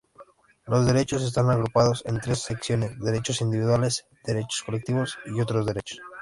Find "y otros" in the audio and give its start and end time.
5.27-5.63